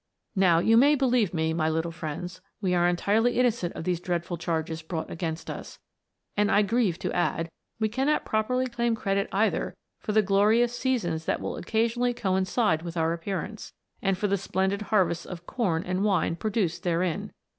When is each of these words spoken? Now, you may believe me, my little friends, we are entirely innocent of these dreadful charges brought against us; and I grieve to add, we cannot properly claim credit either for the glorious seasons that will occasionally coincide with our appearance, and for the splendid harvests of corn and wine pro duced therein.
Now, 0.35 0.57
you 0.57 0.77
may 0.77 0.95
believe 0.95 1.31
me, 1.31 1.53
my 1.53 1.69
little 1.69 1.91
friends, 1.91 2.41
we 2.59 2.73
are 2.73 2.87
entirely 2.87 3.37
innocent 3.37 3.75
of 3.75 3.83
these 3.83 3.99
dreadful 3.99 4.35
charges 4.35 4.81
brought 4.81 5.11
against 5.11 5.47
us; 5.47 5.77
and 6.35 6.51
I 6.51 6.63
grieve 6.63 6.97
to 7.01 7.13
add, 7.13 7.51
we 7.79 7.87
cannot 7.87 8.25
properly 8.25 8.65
claim 8.65 8.95
credit 8.95 9.29
either 9.31 9.75
for 9.99 10.11
the 10.11 10.23
glorious 10.23 10.75
seasons 10.75 11.25
that 11.25 11.39
will 11.39 11.55
occasionally 11.55 12.15
coincide 12.15 12.81
with 12.81 12.97
our 12.97 13.13
appearance, 13.13 13.73
and 14.01 14.17
for 14.17 14.25
the 14.27 14.37
splendid 14.39 14.81
harvests 14.89 15.27
of 15.27 15.45
corn 15.45 15.83
and 15.83 16.03
wine 16.03 16.35
pro 16.35 16.49
duced 16.49 16.81
therein. 16.81 17.31